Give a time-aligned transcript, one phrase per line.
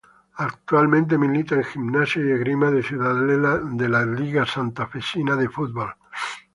[0.37, 5.93] Actualmente milita en Gimnasia y Esgrima de Ciudadela de la Liga Santafesina de Fútbol.